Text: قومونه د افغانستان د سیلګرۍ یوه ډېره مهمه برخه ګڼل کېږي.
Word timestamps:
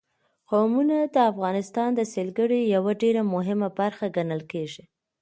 قومونه 0.49 0.97
د 1.13 1.17
افغانستان 1.31 1.89
د 1.95 2.01
سیلګرۍ 2.13 2.61
یوه 2.75 2.91
ډېره 3.01 3.21
مهمه 3.33 3.69
برخه 3.79 4.05
ګڼل 4.15 4.41
کېږي. 4.51 4.83